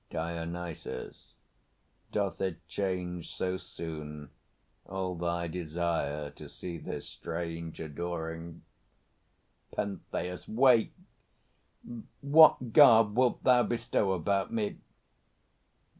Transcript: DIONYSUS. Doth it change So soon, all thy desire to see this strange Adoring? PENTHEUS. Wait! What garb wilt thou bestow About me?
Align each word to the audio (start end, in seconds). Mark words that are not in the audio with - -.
DIONYSUS. 0.09 1.35
Doth 2.11 2.41
it 2.41 2.67
change 2.67 3.31
So 3.35 3.57
soon, 3.57 4.31
all 4.87 5.13
thy 5.13 5.47
desire 5.47 6.31
to 6.31 6.49
see 6.49 6.79
this 6.79 7.07
strange 7.07 7.79
Adoring? 7.79 8.63
PENTHEUS. 9.75 10.47
Wait! 10.47 10.95
What 12.21 12.73
garb 12.73 13.15
wilt 13.15 13.43
thou 13.43 13.61
bestow 13.61 14.13
About 14.13 14.51
me? 14.51 14.79